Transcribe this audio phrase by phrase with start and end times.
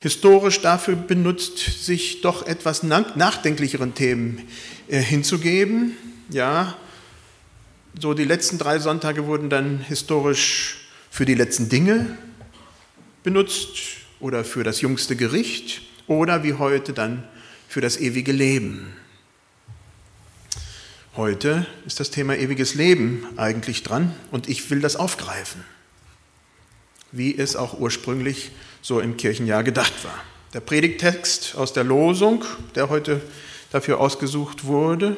[0.00, 4.48] historisch dafür benutzt, sich doch etwas nachdenklicheren Themen
[4.88, 5.96] äh, hinzugeben.
[6.30, 6.76] Ja,
[8.00, 10.78] so die letzten drei Sonntage wurden dann historisch
[11.10, 12.16] für die letzten Dinge
[13.22, 13.68] benutzt
[14.20, 17.24] oder für das jüngste Gericht oder wie heute dann
[17.68, 18.94] für das ewige Leben.
[21.16, 25.62] Heute ist das Thema ewiges Leben eigentlich dran und ich will das aufgreifen,
[27.12, 28.52] wie es auch ursprünglich
[28.82, 30.24] so im Kirchenjahr gedacht war.
[30.54, 33.20] Der Predigtext aus der Losung, der heute
[33.70, 35.16] dafür ausgesucht wurde,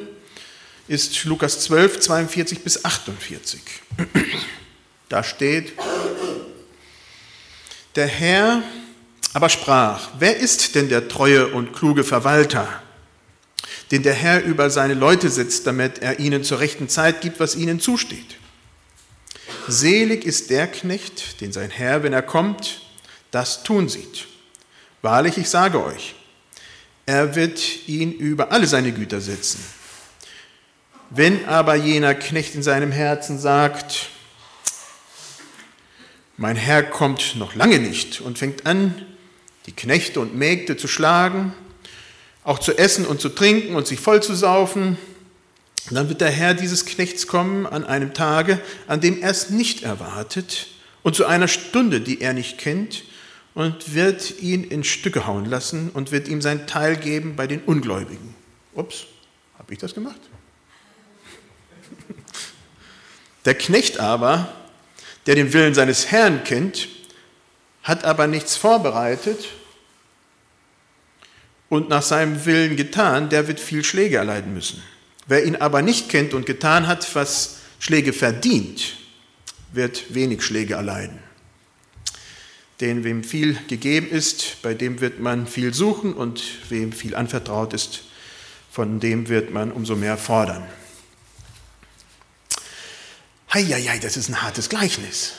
[0.87, 3.61] ist Lukas 12, 42 bis 48.
[5.09, 5.73] Da steht,
[7.95, 8.63] der Herr
[9.33, 12.67] aber sprach, wer ist denn der treue und kluge Verwalter,
[13.89, 17.55] den der Herr über seine Leute setzt, damit er ihnen zur rechten Zeit gibt, was
[17.55, 18.37] ihnen zusteht?
[19.67, 22.82] Selig ist der Knecht, den sein Herr, wenn er kommt,
[23.33, 24.27] das tun sieht.
[25.01, 26.13] Wahrlich, ich sage euch,
[27.05, 29.59] er wird ihn über alle seine Güter setzen.
[31.09, 34.09] Wenn aber jener Knecht in seinem Herzen sagt,
[36.37, 38.93] mein Herr kommt noch lange nicht und fängt an,
[39.65, 41.53] die Knechte und Mägde zu schlagen,
[42.43, 44.97] auch zu essen und zu trinken und sich voll zu saufen,
[45.89, 49.83] dann wird der Herr dieses Knechts kommen an einem Tage, an dem er es nicht
[49.83, 50.67] erwartet
[51.01, 53.03] und zu einer Stunde, die er nicht kennt,
[53.53, 57.61] und wird ihn in Stücke hauen lassen und wird ihm sein Teil geben bei den
[57.61, 58.35] Ungläubigen.
[58.73, 59.05] Ups,
[59.57, 60.19] habe ich das gemacht?
[63.45, 64.53] Der Knecht aber,
[65.25, 66.89] der den Willen seines Herrn kennt,
[67.81, 69.47] hat aber nichts vorbereitet
[71.69, 74.83] und nach seinem Willen getan, der wird viel Schläge erleiden müssen.
[75.27, 78.97] Wer ihn aber nicht kennt und getan hat, was Schläge verdient,
[79.71, 81.22] wird wenig Schläge erleiden.
[82.83, 87.71] Denn wem viel gegeben ist, bei dem wird man viel suchen und wem viel anvertraut
[87.73, 88.01] ist,
[88.69, 90.65] von dem wird man umso mehr fordern.
[93.53, 95.31] Heieiei, das ist ein hartes Gleichnis.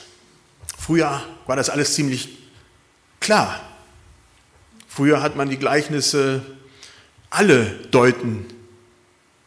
[0.79, 2.31] Früher war das alles ziemlich
[3.21, 3.61] klar.
[4.89, 6.41] Früher hat man die Gleichnisse
[7.29, 8.47] alle deuten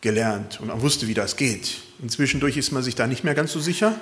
[0.02, 1.78] gelernt und man wusste, wie das geht.
[2.00, 4.00] Inzwischen ist man sich da nicht mehr ganz so sicher.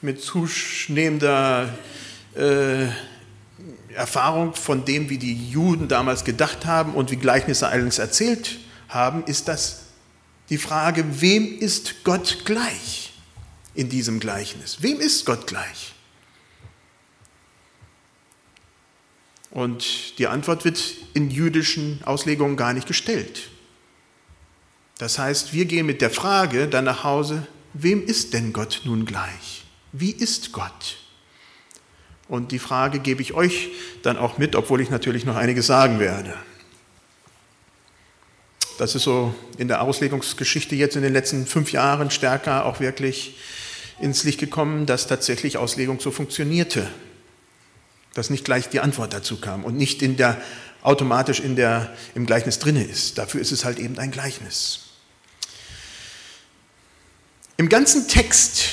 [0.00, 1.78] Mit zunehmender
[2.34, 2.86] äh,
[3.96, 8.58] Erfahrung von dem, wie die Juden damals gedacht haben und wie Gleichnisse allerdings erzählt
[8.88, 9.86] haben, ist das
[10.50, 13.14] die Frage, wem ist Gott gleich
[13.74, 14.78] in diesem Gleichnis?
[14.80, 15.94] Wem ist Gott gleich?
[19.50, 20.78] Und die Antwort wird
[21.14, 23.48] in jüdischen Auslegungen gar nicht gestellt.
[24.98, 29.06] Das heißt, wir gehen mit der Frage dann nach Hause, wem ist denn Gott nun
[29.06, 29.64] gleich?
[29.92, 30.98] Wie ist Gott?
[32.28, 33.68] Und die Frage gebe ich euch
[34.02, 36.34] dann auch mit, obwohl ich natürlich noch einiges sagen werde.
[38.78, 43.36] Das ist so in der Auslegungsgeschichte jetzt in den letzten fünf Jahren stärker auch wirklich
[44.00, 46.88] ins Licht gekommen, dass tatsächlich Auslegung so funktionierte
[48.16, 50.40] dass nicht gleich die Antwort dazu kam und nicht in der,
[50.82, 53.18] automatisch in der, im Gleichnis drinne ist.
[53.18, 54.80] Dafür ist es halt eben ein Gleichnis.
[57.58, 58.68] Im ganzen Text,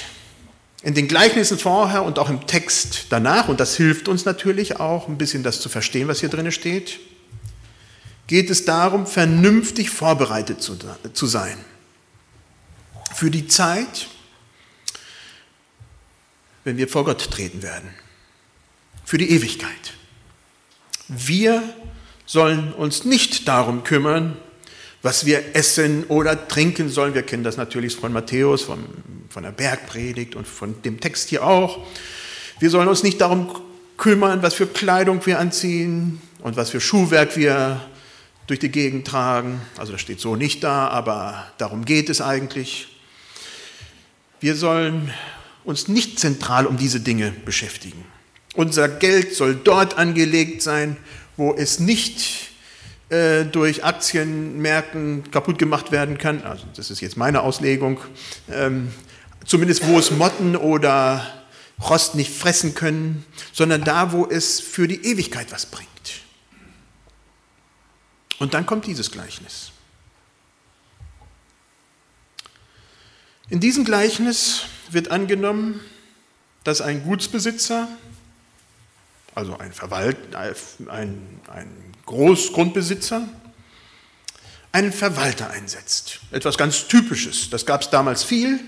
[0.84, 5.08] in den Gleichnissen vorher und auch im Text danach, und das hilft uns natürlich auch,
[5.08, 7.00] ein bisschen das zu verstehen, was hier drin steht,
[8.28, 10.78] geht es darum, vernünftig vorbereitet zu,
[11.14, 11.58] zu sein.
[13.14, 14.08] Für die Zeit,
[16.64, 17.90] wenn wir vor Gott treten werden
[19.06, 19.94] für die Ewigkeit.
[21.08, 21.62] Wir
[22.26, 24.38] sollen uns nicht darum kümmern,
[25.04, 27.14] was wir essen oder trinken sollen.
[27.14, 28.86] Wir kennen das natürlich von Matthäus, von,
[29.30, 31.86] von der Bergpredigt und von dem Text hier auch.
[32.60, 33.54] Wir sollen uns nicht darum
[33.98, 37.82] kümmern, was für Kleidung wir anziehen und was für Schuhwerk wir
[38.48, 39.62] durch die Gegend tragen.
[39.78, 42.88] Also das steht so nicht da, aber darum geht es eigentlich.
[44.40, 45.14] Wir sollen
[45.66, 48.06] uns nicht zentral um diese Dinge beschäftigen.
[48.56, 50.96] Unser Geld soll dort angelegt sein,
[51.36, 52.53] wo es nicht
[53.10, 56.44] äh, durch Aktienmärkten kaputt gemacht werden kann.
[56.44, 58.00] Also das ist jetzt meine Auslegung.
[58.50, 58.92] Ähm,
[59.46, 61.26] zumindest wo es Motten oder
[61.82, 65.90] Rost nicht fressen können, sondern da, wo es für die Ewigkeit was bringt.
[68.40, 69.72] Und dann kommt dieses Gleichnis.
[73.50, 75.82] In diesem Gleichnis wird angenommen,
[76.64, 77.88] dass ein Gutsbesitzer
[79.36, 83.28] also ein, Verwalt, ein, ein Großgrundbesitzer,
[84.72, 86.20] einen Verwalter einsetzt.
[86.32, 87.50] Etwas ganz Typisches.
[87.50, 88.60] Das gab es damals viel,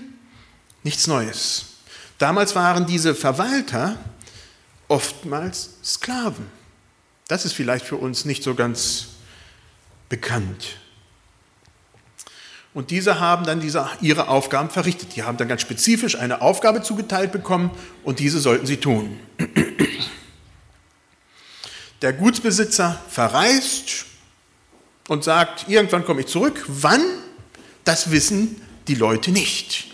[0.82, 1.66] nichts Neues.
[2.18, 3.98] Damals waren diese Verwalter
[4.88, 6.46] oftmals Sklaven.
[7.28, 9.08] Das ist vielleicht für uns nicht so ganz
[10.08, 10.76] bekannt.
[12.72, 15.16] Und diese haben dann diese, ihre Aufgaben verrichtet.
[15.16, 17.70] Die haben dann ganz spezifisch eine Aufgabe zugeteilt bekommen
[18.04, 19.18] und diese sollten sie tun.
[22.06, 24.06] Der Gutsbesitzer verreist
[25.08, 26.64] und sagt, irgendwann komme ich zurück.
[26.68, 27.04] Wann?
[27.82, 29.88] Das wissen die Leute nicht.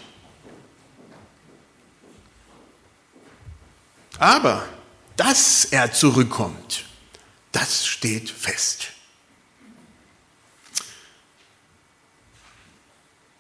[4.18, 4.68] Aber
[5.16, 6.84] dass er zurückkommt,
[7.50, 8.88] das steht fest.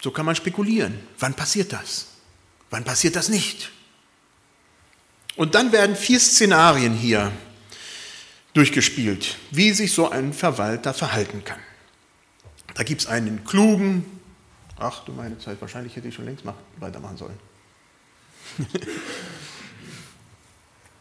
[0.00, 0.98] So kann man spekulieren.
[1.18, 2.06] Wann passiert das?
[2.70, 3.70] Wann passiert das nicht?
[5.36, 7.32] Und dann werden vier Szenarien hier
[8.54, 11.60] durchgespielt, wie sich so ein Verwalter verhalten kann.
[12.74, 14.04] Da gibt es einen klugen,
[14.78, 16.44] ach du meine Zeit, wahrscheinlich hätte ich schon längst
[16.78, 17.38] weitermachen sollen.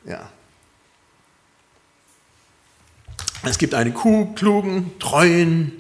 [0.06, 0.30] ja.
[3.44, 5.72] Es gibt einen klugen, treuen,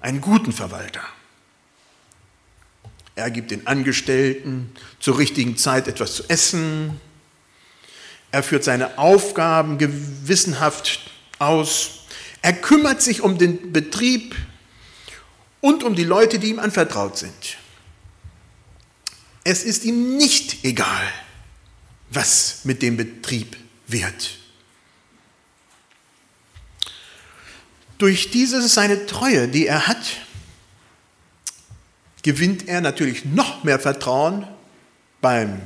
[0.00, 1.02] einen guten Verwalter.
[3.16, 7.00] Er gibt den Angestellten zur richtigen Zeit etwas zu essen.
[8.32, 11.00] Er führt seine Aufgaben gewissenhaft
[11.38, 12.04] aus.
[12.42, 14.36] Er kümmert sich um den Betrieb
[15.60, 17.58] und um die Leute, die ihm anvertraut sind.
[19.42, 21.02] Es ist ihm nicht egal,
[22.10, 23.56] was mit dem Betrieb
[23.86, 24.38] wird.
[27.98, 30.02] Durch diese seine Treue, die er hat,
[32.22, 34.46] gewinnt er natürlich noch mehr Vertrauen
[35.20, 35.60] beim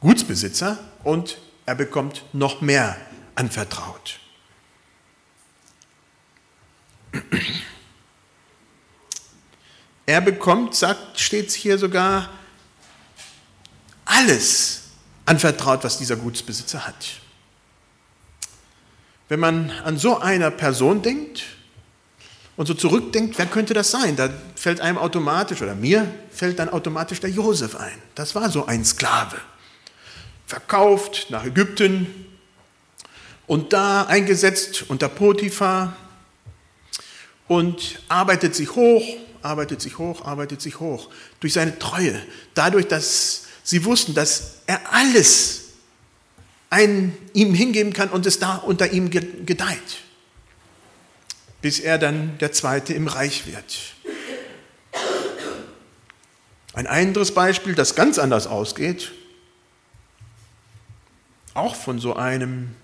[0.00, 2.96] Gutsbesitzer und er bekommt noch mehr
[3.34, 4.18] anvertraut.
[10.06, 12.28] Er bekommt, sagt, steht hier sogar,
[14.04, 14.82] alles
[15.26, 17.20] anvertraut, was dieser Gutsbesitzer hat.
[19.28, 21.44] Wenn man an so einer Person denkt,
[22.56, 24.14] und so zurückdenkt, wer könnte das sein?
[24.16, 27.96] Da fällt einem automatisch, oder mir fällt dann automatisch der Josef ein.
[28.14, 29.40] Das war so ein Sklave.
[30.52, 32.26] Verkauft nach Ägypten
[33.46, 35.96] und da eingesetzt unter Potiphar
[37.48, 39.02] und arbeitet sich hoch,
[39.40, 41.08] arbeitet sich hoch, arbeitet sich hoch
[41.40, 42.20] durch seine Treue.
[42.52, 45.70] Dadurch, dass sie wussten, dass er alles
[46.68, 50.02] ein, ihm hingeben kann und es da unter ihm gedeiht
[51.62, 53.78] bis er dann der Zweite im Reich wird.
[56.74, 59.12] Ein anderes Beispiel, das ganz anders ausgeht,
[61.54, 62.74] auch von so einem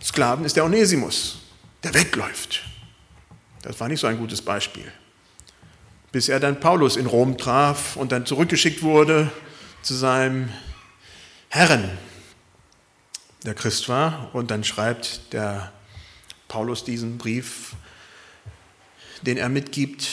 [0.00, 1.38] Sklaven, ist der Onesimus,
[1.82, 2.64] der wegläuft.
[3.62, 4.90] Das war nicht so ein gutes Beispiel.
[6.10, 9.30] Bis er dann Paulus in Rom traf und dann zurückgeschickt wurde
[9.82, 10.50] zu seinem
[11.48, 11.98] Herrn,
[13.44, 14.34] der Christ war.
[14.34, 15.72] Und dann schreibt der
[16.48, 17.74] Paulus diesen Brief,
[19.22, 20.08] den er mitgibt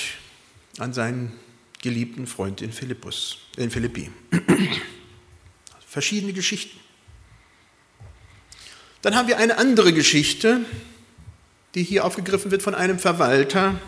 [0.77, 1.37] an seinen
[1.81, 4.11] geliebten Freund in, Philippus, in Philippi.
[5.89, 6.79] Verschiedene Geschichten.
[9.01, 10.65] Dann haben wir eine andere Geschichte,
[11.73, 13.79] die hier aufgegriffen wird von einem Verwalter,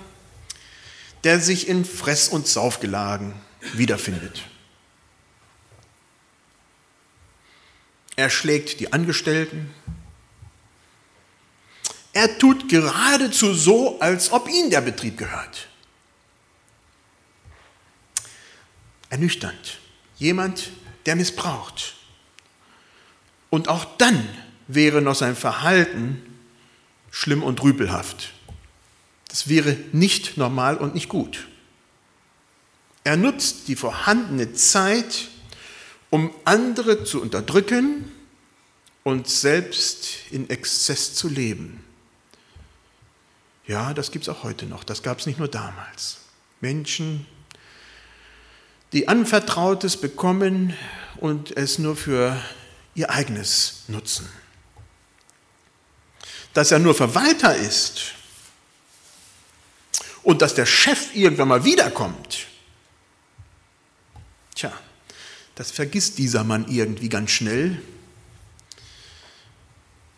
[1.23, 3.33] der sich in Fress- und Saufgelagen
[3.73, 4.41] wiederfindet.
[8.15, 9.73] Er schlägt die Angestellten,
[12.13, 15.67] er tut geradezu so, als ob ihm der Betrieb gehört.
[19.09, 19.79] Ernüchternd.
[20.17, 20.71] Jemand,
[21.05, 21.95] der missbraucht.
[23.49, 24.27] Und auch dann
[24.67, 26.21] wäre noch sein Verhalten
[27.11, 28.31] schlimm und rüpelhaft.
[29.27, 31.47] Das wäre nicht normal und nicht gut.
[33.03, 35.29] Er nutzt die vorhandene Zeit,
[36.09, 38.11] um andere zu unterdrücken
[39.03, 41.83] und selbst in Exzess zu leben.
[43.65, 44.83] Ja, das gibt es auch heute noch.
[44.83, 46.17] Das gab es nicht nur damals.
[46.59, 47.25] Menschen,
[48.93, 50.75] die Anvertrautes bekommen
[51.17, 52.41] und es nur für
[52.95, 54.27] ihr eigenes nutzen.
[56.53, 58.13] Dass er nur Verwalter ist
[60.23, 62.47] und dass der Chef irgendwann mal wiederkommt,
[64.55, 64.73] tja,
[65.55, 67.81] das vergisst dieser Mann irgendwie ganz schnell.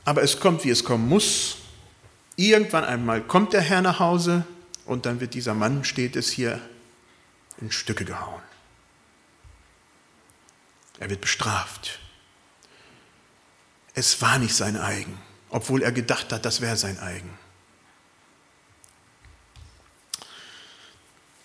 [0.05, 1.57] Aber es kommt, wie es kommen muss.
[2.35, 4.45] Irgendwann einmal kommt der Herr nach Hause
[4.85, 6.59] und dann wird dieser Mann, steht es hier,
[7.61, 8.41] in Stücke gehauen.
[11.03, 11.99] Er wird bestraft.
[13.93, 15.19] Es war nicht sein eigen,
[15.49, 17.37] obwohl er gedacht hat, das wäre sein eigen.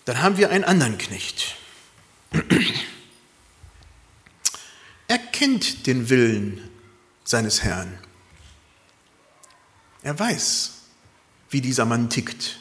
[0.04, 1.56] Dann haben wir einen anderen Knecht.
[5.08, 6.68] Er kennt den Willen
[7.24, 7.98] seines Herrn.
[10.02, 10.82] Er weiß,
[11.48, 12.60] wie dieser Mann tickt.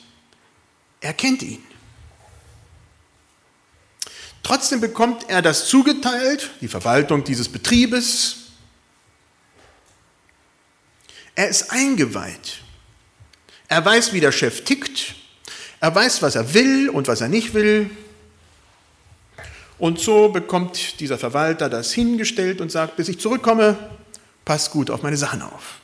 [1.01, 1.61] Er kennt ihn.
[4.43, 8.37] Trotzdem bekommt er das zugeteilt, die Verwaltung dieses Betriebes.
[11.35, 12.61] Er ist eingeweiht.
[13.67, 15.15] Er weiß, wie der Chef tickt.
[15.79, 17.89] Er weiß, was er will und was er nicht will.
[19.77, 23.77] Und so bekommt dieser Verwalter das hingestellt und sagt, bis ich zurückkomme,
[24.43, 25.79] passt gut auf meine Sachen auf.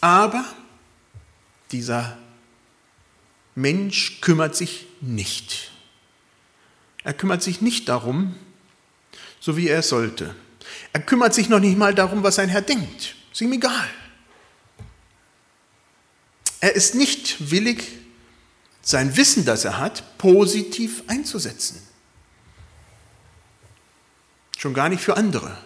[0.00, 0.44] Aber
[1.72, 2.18] dieser
[3.54, 5.70] Mensch kümmert sich nicht.
[7.04, 8.34] Er kümmert sich nicht darum,
[9.38, 10.34] so wie er es sollte.
[10.92, 13.14] Er kümmert sich noch nicht mal darum, was sein Herr denkt.
[13.30, 13.88] Ist ihm egal.
[16.60, 17.84] Er ist nicht willig,
[18.80, 21.86] sein Wissen, das er hat, positiv einzusetzen.
[24.56, 25.58] Schon gar nicht für andere.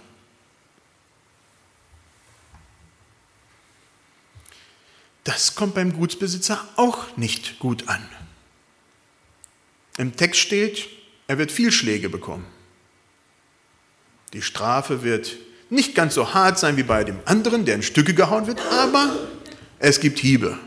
[5.23, 8.09] Das kommt beim Gutsbesitzer auch nicht gut an.
[9.99, 10.88] Im Text steht,
[11.29, 12.47] er wird viel Schläge bekommen.
[14.33, 15.37] Die Strafe wird
[15.71, 19.15] nicht ganz so hart sein wie bei dem anderen, der in Stücke gehauen wird, aber
[19.79, 20.59] es gibt Hiebe.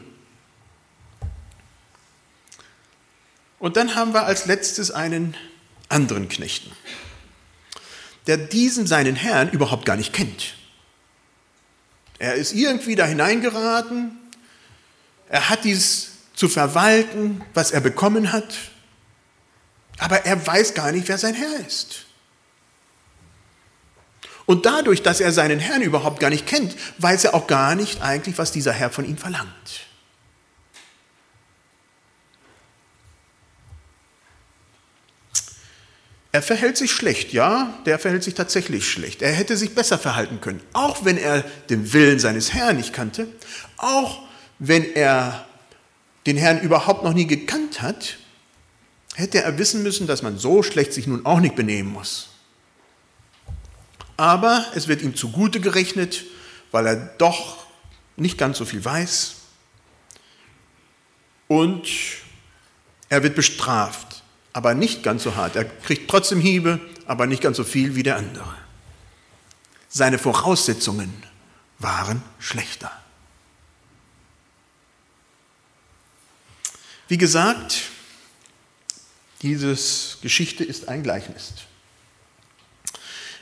[3.59, 5.35] Und dann haben wir als letztes einen
[5.89, 6.71] anderen Knechten,
[8.27, 10.55] der diesen seinen Herrn überhaupt gar nicht kennt.
[12.17, 14.17] Er ist irgendwie da hineingeraten,
[15.27, 18.71] er hat dies zu verwalten, was er bekommen hat,
[20.01, 22.05] aber er weiß gar nicht, wer sein Herr ist.
[24.47, 28.01] Und dadurch, dass er seinen Herrn überhaupt gar nicht kennt, weiß er auch gar nicht
[28.01, 29.85] eigentlich, was dieser Herr von ihm verlangt.
[36.31, 39.21] Er verhält sich schlecht, ja, der verhält sich tatsächlich schlecht.
[39.21, 43.27] Er hätte sich besser verhalten können, auch wenn er den Willen seines Herrn nicht kannte,
[43.77, 44.23] auch
[44.57, 45.45] wenn er
[46.25, 48.17] den Herrn überhaupt noch nie gekannt hat,
[49.21, 52.29] hätte er wissen müssen, dass man so schlecht sich nun auch nicht benehmen muss.
[54.17, 56.25] Aber es wird ihm zugute gerechnet,
[56.71, 57.65] weil er doch
[58.17, 59.35] nicht ganz so viel weiß
[61.47, 61.87] und
[63.09, 64.11] er wird bestraft
[64.53, 65.55] aber nicht ganz so hart.
[65.55, 68.55] Er kriegt trotzdem Hiebe, aber nicht ganz so viel wie der andere.
[69.89, 71.11] Seine Voraussetzungen
[71.79, 72.91] waren schlechter.
[77.07, 77.83] Wie gesagt,
[79.41, 79.75] diese
[80.21, 81.53] Geschichte ist ein Gleichnis.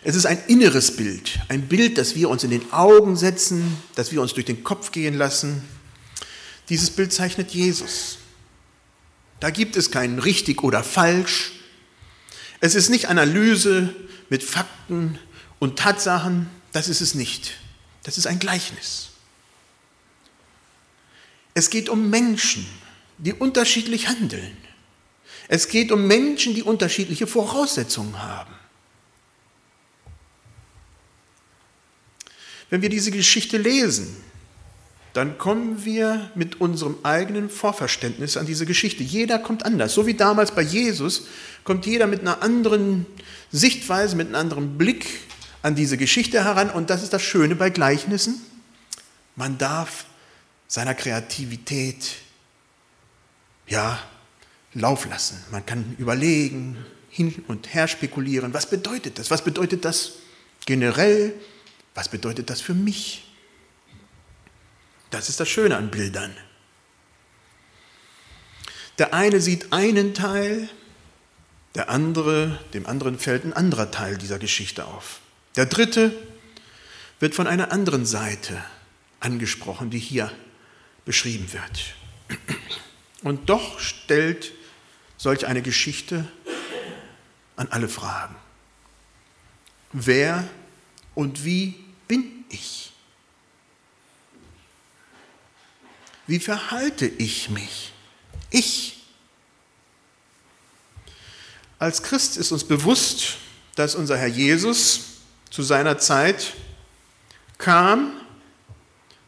[0.02, 4.14] Es ist ein inneres Bild, ein Bild, das wir uns in den Augen setzen, das
[4.14, 5.62] wir uns durch den Kopf gehen lassen.
[6.70, 8.18] Dieses Bild zeichnet Jesus.
[9.42, 11.52] Da gibt es kein richtig oder falsch.
[12.62, 13.94] Es ist nicht Analyse
[14.30, 15.20] mit Fakten
[15.60, 17.58] und Tatsachen, das ist es nicht.
[18.04, 19.10] Das ist ein Gleichnis.
[21.54, 22.66] Es geht um Menschen,
[23.18, 24.56] die unterschiedlich handeln.
[25.50, 28.54] Es geht um Menschen, die unterschiedliche Voraussetzungen haben.
[32.70, 34.16] Wenn wir diese Geschichte lesen,
[35.14, 39.02] dann kommen wir mit unserem eigenen Vorverständnis an diese Geschichte.
[39.02, 39.96] Jeder kommt anders.
[39.96, 41.24] So wie damals bei Jesus
[41.64, 43.08] kommt jeder mit einer anderen
[43.52, 45.08] Sichtweise, mit einem anderen Blick
[45.64, 46.70] an diese Geschichte heran.
[46.70, 48.40] Und das ist das Schöne bei Gleichnissen.
[49.36, 50.06] Man darf
[50.68, 52.18] seiner Kreativität
[53.66, 53.98] ja,
[54.74, 55.44] Lauf lassen.
[55.52, 56.78] Man kann überlegen,
[57.10, 58.54] hin und her spekulieren.
[58.54, 59.32] Was bedeutet das?
[59.32, 60.14] Was bedeutet das
[60.66, 61.34] generell?
[61.96, 63.26] Was bedeutet das für mich?
[65.10, 66.36] Das ist das Schöne an Bildern.
[69.00, 70.70] Der eine sieht einen Teil,
[71.76, 75.22] der andere, dem anderen fällt ein anderer Teil dieser Geschichte auf.
[75.56, 76.14] Der dritte
[77.20, 78.64] wird von einer anderen Seite
[79.20, 80.32] angesprochen, die hier
[81.06, 81.96] beschrieben wird.
[83.24, 84.54] Und doch stellt
[85.20, 86.26] solch eine Geschichte
[87.58, 88.36] an alle Fragen.
[89.92, 90.48] Wer
[91.14, 91.76] und wie
[92.08, 92.94] bin ich?
[96.26, 97.92] Wie verhalte ich mich?
[98.50, 99.04] Ich.
[101.80, 103.38] Als Christ ist uns bewusst,
[103.76, 105.02] dass unser Herr Jesus
[105.50, 106.54] zu seiner Zeit
[107.58, 108.14] kam,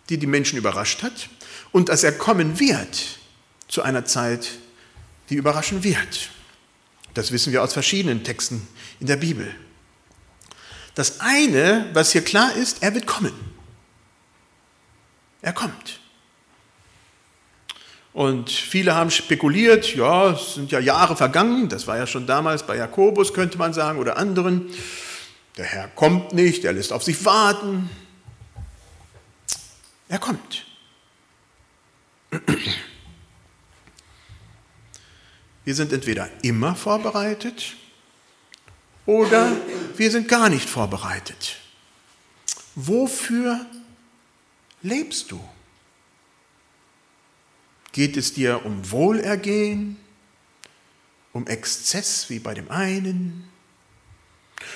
[0.10, 1.30] die die Menschen überrascht hat,
[1.72, 3.20] und dass er kommen wird
[3.68, 4.61] zu einer Zeit,
[5.32, 6.30] die überraschen wird.
[7.14, 8.68] Das wissen wir aus verschiedenen Texten
[9.00, 9.54] in der Bibel.
[10.94, 13.34] Das eine, was hier klar ist, er wird kommen.
[15.42, 16.00] Er kommt.
[18.14, 22.64] Und viele haben spekuliert, ja, es sind ja Jahre vergangen, das war ja schon damals
[22.68, 24.70] bei Jakobus, könnte man sagen, oder anderen.
[25.58, 27.90] Der Herr kommt nicht, er lässt auf sich warten.
[30.10, 30.66] Er kommt.
[35.64, 37.76] Wir sind entweder immer vorbereitet
[39.06, 39.56] oder
[39.96, 41.58] wir sind gar nicht vorbereitet.
[42.76, 43.66] Wofür
[44.82, 45.40] lebst du?
[47.92, 49.98] Geht es dir um Wohlergehen,
[51.34, 53.50] um Exzess wie bei dem einen?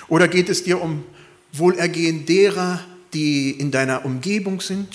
[0.07, 1.05] Oder geht es dir um
[1.53, 4.93] Wohlergehen derer, die in deiner Umgebung sind,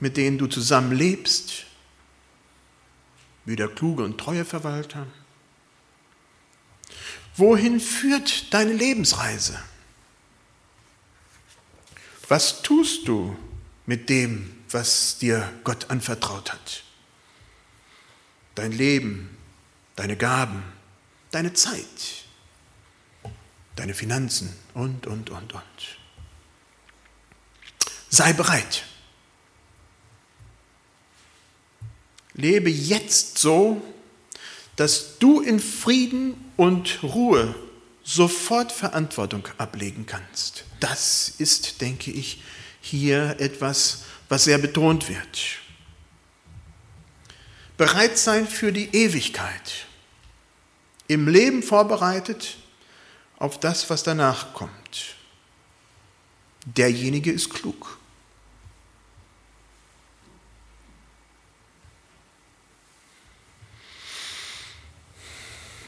[0.00, 1.65] mit denen du zusammenlebst,
[3.46, 5.06] wie der kluge und treue Verwalter?
[7.36, 9.58] Wohin führt deine Lebensreise?
[12.28, 13.36] Was tust du
[13.86, 16.82] mit dem, was dir Gott anvertraut hat?
[18.56, 19.36] Dein Leben,
[19.94, 20.62] deine Gaben,
[21.30, 22.24] deine Zeit,
[23.76, 25.98] deine Finanzen und, und, und, und.
[28.08, 28.84] Sei bereit.
[32.36, 33.80] Lebe jetzt so,
[34.76, 37.54] dass du in Frieden und Ruhe
[38.04, 40.64] sofort Verantwortung ablegen kannst.
[40.78, 42.42] Das ist, denke ich,
[42.80, 45.58] hier etwas, was sehr betont wird.
[47.78, 49.86] Bereit sein für die Ewigkeit.
[51.08, 52.58] Im Leben vorbereitet
[53.38, 55.16] auf das, was danach kommt.
[56.64, 57.98] Derjenige ist klug.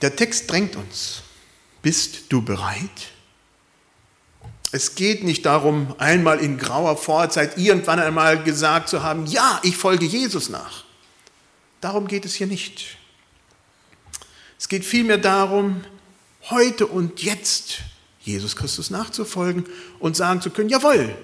[0.02, 1.22] Der Text drängt uns.
[1.82, 3.12] Bist du bereit?
[4.70, 9.76] Es geht nicht darum, einmal in grauer Vorzeit irgendwann einmal gesagt zu haben, ja, ich
[9.76, 10.84] folge Jesus nach.
[11.80, 12.98] Darum geht es hier nicht.
[14.58, 15.84] Es geht vielmehr darum,
[16.50, 17.78] heute und jetzt
[18.20, 19.64] Jesus Christus nachzufolgen
[20.00, 21.16] und sagen zu können, jawohl,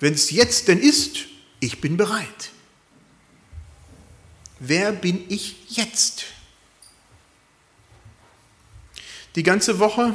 [0.00, 1.20] wenn es jetzt denn ist,
[1.60, 2.50] ich bin bereit.
[4.58, 6.24] Wer bin ich jetzt?
[9.34, 10.14] Die ganze Woche,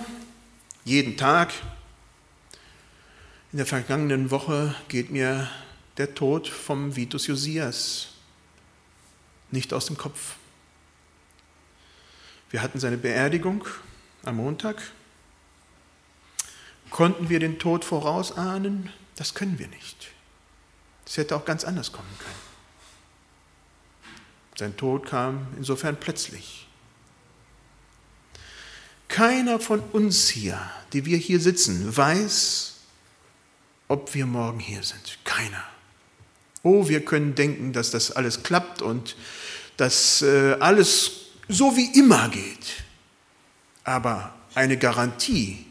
[0.86, 1.52] jeden Tag.
[3.52, 5.50] In der vergangenen Woche geht mir
[5.98, 8.14] der Tod vom Vitus Josias
[9.52, 10.36] nicht aus dem Kopf.
[12.50, 13.66] Wir hatten seine Beerdigung
[14.24, 14.82] am Montag.
[16.90, 18.90] Konnten wir den Tod vorausahnen?
[19.18, 20.12] Das können wir nicht.
[21.06, 22.50] Es hätte auch ganz anders kommen können.
[24.56, 26.69] Sein Tod kam insofern plötzlich.
[29.20, 30.58] Keiner von uns hier,
[30.94, 32.76] die wir hier sitzen, weiß,
[33.90, 35.18] ob wir morgen hier sind.
[35.26, 35.62] Keiner.
[36.64, 39.18] Oh, wir können denken, dass das alles klappt und
[39.76, 41.12] dass äh, alles
[41.50, 42.86] so wie immer geht.
[43.84, 45.66] Aber eine Garantie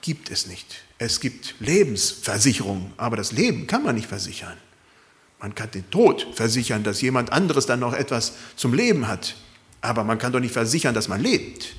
[0.00, 0.84] gibt es nicht.
[0.96, 4.56] Es gibt Lebensversicherung, aber das Leben kann man nicht versichern.
[5.38, 9.36] Man kann den Tod versichern, dass jemand anderes dann noch etwas zum Leben hat.
[9.82, 11.74] Aber man kann doch nicht versichern, dass man lebt.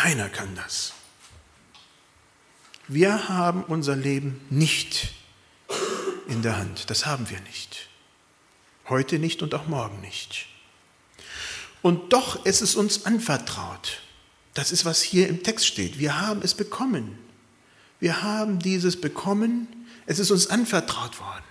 [0.00, 0.94] Keiner kann das.
[2.88, 5.12] Wir haben unser Leben nicht
[6.26, 6.88] in der Hand.
[6.88, 7.90] Das haben wir nicht.
[8.88, 10.46] Heute nicht und auch morgen nicht.
[11.82, 14.00] Und doch ist es uns anvertraut.
[14.54, 15.98] Das ist, was hier im Text steht.
[15.98, 17.18] Wir haben es bekommen.
[17.98, 19.68] Wir haben dieses bekommen.
[20.06, 21.44] Es ist uns anvertraut worden.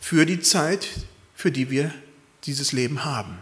[0.00, 0.88] Für die Zeit,
[1.36, 1.94] für die wir
[2.42, 3.38] dieses Leben haben.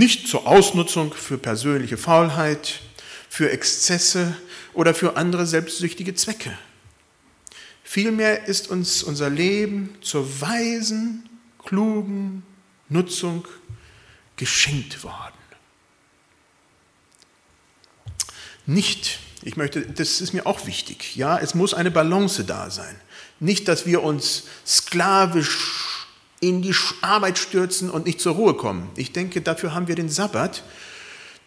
[0.00, 2.80] Nicht zur Ausnutzung für persönliche Faulheit,
[3.28, 4.34] für Exzesse
[4.72, 6.56] oder für andere selbstsüchtige Zwecke.
[7.84, 12.44] Vielmehr ist uns unser Leben zur weisen, klugen
[12.88, 13.46] Nutzung
[14.36, 15.34] geschenkt worden.
[18.64, 22.98] Nicht, ich möchte, das ist mir auch wichtig, ja, es muss eine Balance da sein.
[23.38, 25.89] Nicht, dass wir uns sklavisch
[26.40, 28.88] in die Arbeit stürzen und nicht zur Ruhe kommen.
[28.96, 30.62] Ich denke, dafür haben wir den Sabbat,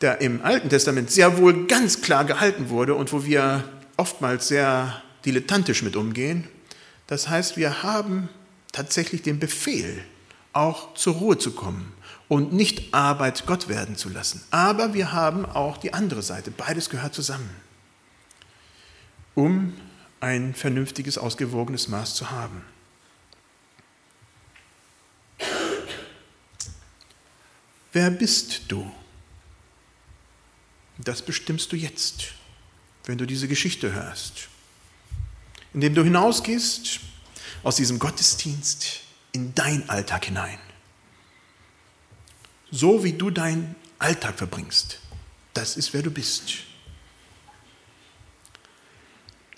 [0.02, 3.64] der im Alten Testament sehr wohl ganz klar gehalten wurde und wo wir
[3.98, 6.48] oftmals sehr dilettantisch mit umgehen.
[7.08, 8.30] Das heißt, wir haben
[8.72, 10.04] tatsächlich den Befehl,
[10.52, 11.92] auch zur Ruhe zu kommen
[12.28, 14.44] und nicht Arbeit Gott werden zu lassen.
[14.52, 16.52] Aber wir haben auch die andere Seite.
[16.52, 17.50] Beides gehört zusammen,
[19.34, 19.74] um
[20.20, 22.62] ein vernünftiges, ausgewogenes Maß zu haben.
[27.94, 28.92] Wer bist du?
[30.98, 32.34] Das bestimmst du jetzt,
[33.06, 34.50] wenn du diese Geschichte hörst.
[35.74, 37.00] Indem du hinausgehst
[37.62, 39.02] aus diesem Gottesdienst
[39.32, 40.58] in dein Alltag hinein.
[42.72, 45.00] So wie du deinen Alltag verbringst.
[45.54, 46.56] Das ist, wer du bist.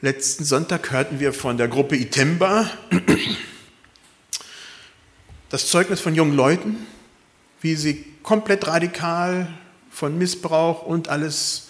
[0.01, 2.69] Letzten Sonntag hörten wir von der Gruppe Itemba
[5.49, 6.85] das Zeugnis von jungen Leuten,
[7.61, 9.47] wie sie komplett radikal
[9.91, 11.67] von Missbrauch und alles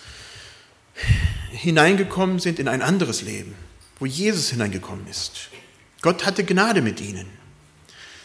[1.52, 3.54] hineingekommen sind in ein anderes Leben,
[4.00, 5.50] wo Jesus hineingekommen ist.
[6.02, 7.28] Gott hatte Gnade mit ihnen.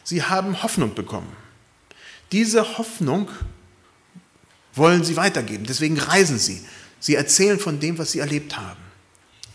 [0.05, 1.37] Sie haben Hoffnung bekommen.
[2.33, 3.29] Diese Hoffnung
[4.75, 5.66] wollen sie weitergeben.
[5.66, 6.64] Deswegen reisen sie.
[7.01, 8.81] Sie erzählen von dem, was sie erlebt haben.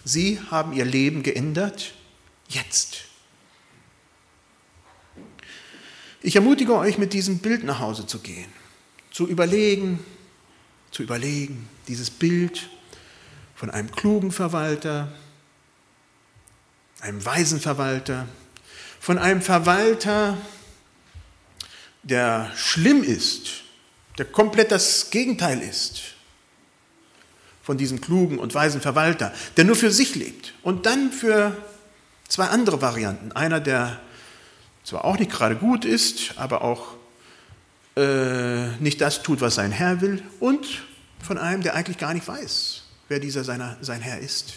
[0.03, 1.93] Sie haben ihr Leben geändert.
[2.49, 3.05] Jetzt.
[6.21, 8.51] Ich ermutige euch, mit diesem Bild nach Hause zu gehen,
[9.15, 10.05] zu überlegen,
[10.91, 12.67] zu überlegen, dieses Bild
[13.55, 15.09] von einem klugen Verwalter,
[16.99, 18.27] einem weisen Verwalter,
[18.99, 20.37] von einem Verwalter,
[22.03, 23.63] der schlimm ist,
[24.17, 26.01] der komplett das Gegenteil ist
[27.63, 30.53] von diesem klugen und weisen Verwalter, der nur für sich lebt.
[30.61, 31.55] Und dann für
[32.27, 33.31] zwei andere Varianten.
[33.31, 33.97] Einer, der
[34.83, 36.97] zwar auch nicht gerade gut ist, aber auch
[37.95, 40.23] äh, nicht das tut, was sein Herr will.
[40.39, 40.83] Und
[41.21, 44.53] von einem, der eigentlich gar nicht weiß, wer dieser seiner, sein Herr ist.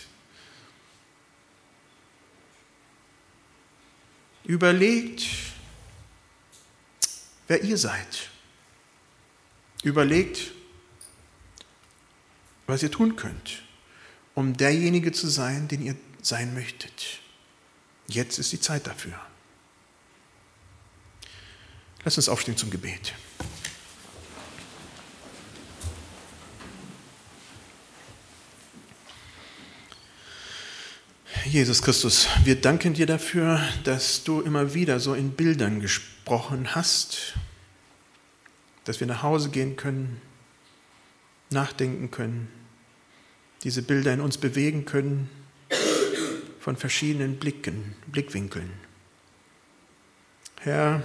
[4.44, 5.26] Überlegt,
[7.46, 8.30] wer ihr seid.
[9.82, 10.52] Überlegt,
[12.66, 13.62] was ihr tun könnt,
[14.34, 17.20] um derjenige zu sein, den ihr sein möchtet.
[18.08, 19.18] Jetzt ist die Zeit dafür.
[22.04, 23.14] Lass uns aufstehen zum Gebet.
[31.44, 37.34] Jesus Christus, wir danken dir dafür, dass du immer wieder so in Bildern gesprochen hast,
[38.84, 40.20] dass wir nach Hause gehen können,
[41.50, 42.48] nachdenken können,
[43.62, 45.30] diese Bilder in uns bewegen können
[46.60, 48.72] von verschiedenen Blicken, Blickwinkeln.
[50.60, 51.02] Herr,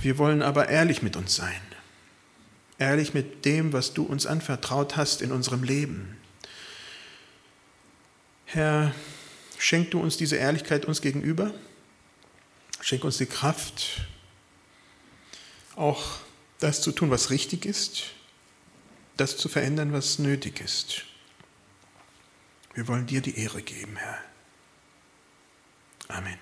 [0.00, 1.60] wir wollen aber ehrlich mit uns sein,
[2.78, 6.17] ehrlich mit dem, was du uns anvertraut hast in unserem Leben
[8.50, 8.94] Herr,
[9.58, 11.52] schenk du uns diese Ehrlichkeit uns gegenüber.
[12.80, 14.06] Schenk uns die Kraft,
[15.76, 16.20] auch
[16.58, 18.04] das zu tun, was richtig ist,
[19.18, 21.04] das zu verändern, was nötig ist.
[22.72, 24.18] Wir wollen dir die Ehre geben, Herr.
[26.08, 26.38] Amen.